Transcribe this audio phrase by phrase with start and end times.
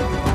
[0.00, 0.29] Bye.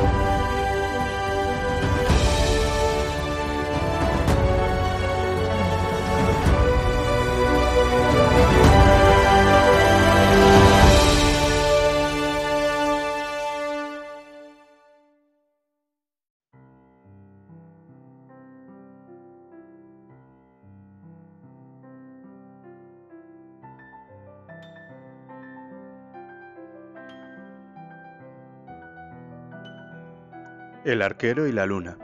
[30.86, 31.98] El arquero y la luna.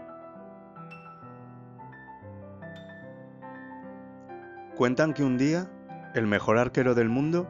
[4.75, 5.69] Cuentan que un día,
[6.15, 7.47] el mejor arquero del mundo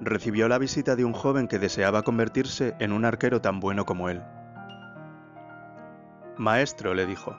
[0.00, 4.08] recibió la visita de un joven que deseaba convertirse en un arquero tan bueno como
[4.08, 4.20] él.
[6.38, 7.38] Maestro, le dijo,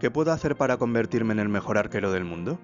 [0.00, 2.58] ¿qué puedo hacer para convertirme en el mejor arquero del mundo?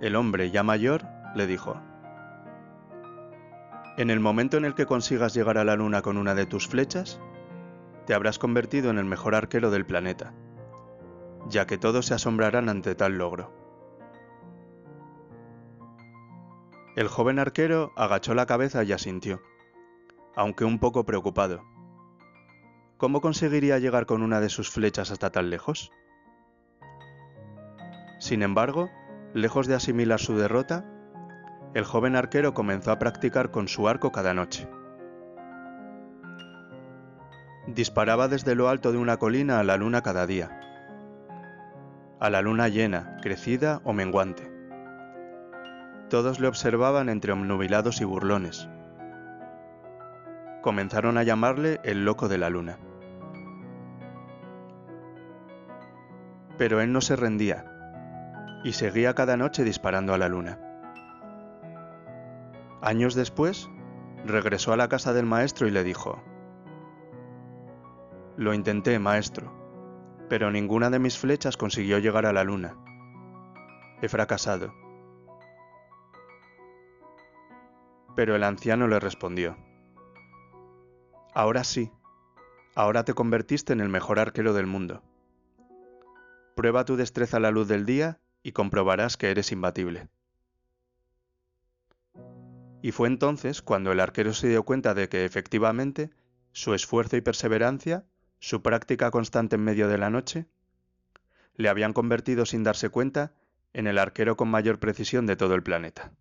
[0.00, 1.02] El hombre, ya mayor,
[1.34, 1.76] le dijo,
[3.96, 6.68] en el momento en el que consigas llegar a la luna con una de tus
[6.68, 7.20] flechas,
[8.06, 10.32] te habrás convertido en el mejor arquero del planeta,
[11.48, 13.52] ya que todos se asombrarán ante tal logro.
[16.96, 19.40] El joven arquero agachó la cabeza y asintió,
[20.34, 21.62] aunque un poco preocupado.
[22.96, 25.92] ¿Cómo conseguiría llegar con una de sus flechas hasta tan lejos?
[28.18, 28.90] Sin embargo,
[29.32, 30.84] lejos de asimilar su derrota,
[31.72, 34.68] el joven arquero comenzó a practicar con su arco cada noche.
[37.68, 40.60] Disparaba desde lo alto de una colina a la luna cada día,
[42.18, 44.50] a la luna llena, crecida o menguante.
[46.08, 48.68] Todos le observaban entre obnubilados y burlones.
[50.62, 52.78] Comenzaron a llamarle el loco de la luna.
[56.58, 57.64] Pero él no se rendía
[58.64, 60.69] y seguía cada noche disparando a la luna.
[62.82, 63.68] Años después,
[64.24, 66.22] regresó a la casa del maestro y le dijo,
[68.38, 69.52] Lo intenté, maestro,
[70.30, 72.76] pero ninguna de mis flechas consiguió llegar a la luna.
[74.00, 74.72] He fracasado.
[78.16, 79.58] Pero el anciano le respondió,
[81.34, 81.92] Ahora sí,
[82.74, 85.02] ahora te convertiste en el mejor arquero del mundo.
[86.56, 90.08] Prueba tu destreza a la luz del día y comprobarás que eres imbatible.
[92.82, 96.10] Y fue entonces cuando el arquero se dio cuenta de que efectivamente
[96.52, 98.04] su esfuerzo y perseverancia,
[98.38, 100.46] su práctica constante en medio de la noche,
[101.56, 103.32] le habían convertido sin darse cuenta
[103.72, 106.12] en el arquero con mayor precisión de todo el planeta.